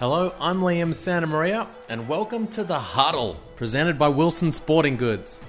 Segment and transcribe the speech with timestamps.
[0.00, 5.42] Hello, I'm Liam Santamaria, and welcome to The Huddle, presented by Wilson Sporting Goods.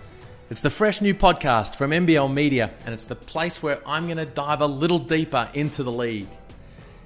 [0.50, 4.18] It's the fresh new podcast from NBL Media, and it's the place where I'm going
[4.18, 6.28] to dive a little deeper into the league.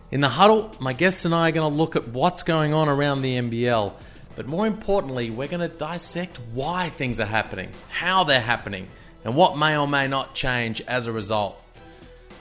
[0.09, 2.89] In The Huddle, my guests and I are going to look at what's going on
[2.89, 3.93] around the NBL,
[4.35, 8.87] but more importantly, we're going to dissect why things are happening, how they're happening,
[9.23, 11.61] and what may or may not change as a result.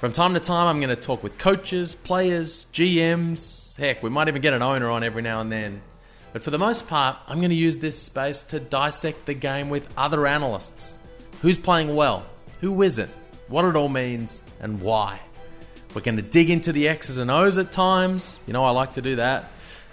[0.04, 3.74] From time to time, I'm going to talk with coaches, players, GMs.
[3.78, 5.80] Heck, we might even get an owner on every now and then.
[6.34, 9.70] But for the most part, I'm going to use this space to dissect the game
[9.70, 10.98] with other analysts.
[11.40, 12.26] Who's playing well?
[12.60, 13.10] Who isn't?
[13.48, 15.20] What it all means and why.
[15.94, 18.38] We're going to dig into the X's and O's at times.
[18.46, 19.52] You know, I like to do that.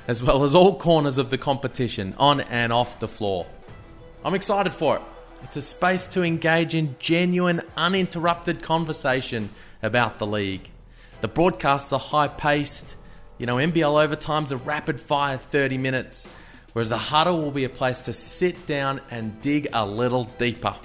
[0.09, 3.45] As well as all corners of the competition, on and off the floor.
[4.25, 5.03] I'm excited for it.
[5.43, 9.49] It's a space to engage in genuine, uninterrupted conversation
[9.83, 10.69] about the league.
[11.21, 12.95] The broadcasts are high paced.
[13.37, 16.27] You know, NBL overtime's a rapid fire 30 minutes,
[16.73, 20.75] whereas the huddle will be a place to sit down and dig a little deeper.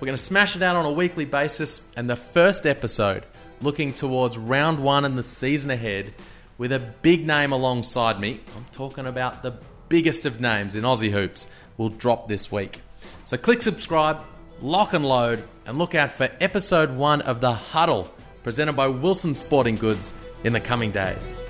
[0.00, 3.26] We're going to smash it out on a weekly basis, and the first episode,
[3.60, 6.14] looking towards round one and the season ahead,
[6.56, 8.40] with a big name alongside me.
[8.56, 12.80] I'm talking about the biggest of names in Aussie hoops, will drop this week.
[13.30, 14.24] So click subscribe,
[14.60, 19.36] lock and load, and look out for episode one of The Huddle, presented by Wilson
[19.36, 21.44] Sporting Goods in the coming days.